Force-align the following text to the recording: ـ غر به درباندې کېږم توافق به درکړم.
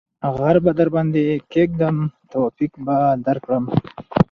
ـ 0.19 0.27
غر 0.37 0.55
به 0.63 0.71
درباندې 0.79 1.23
کېږم 1.51 1.97
توافق 2.31 2.71
به 2.85 2.97
درکړم. 3.25 3.63